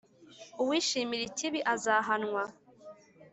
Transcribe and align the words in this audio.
Uwishimira 0.61 1.23
ikibi, 1.29 1.59
azahanwa, 1.73 2.43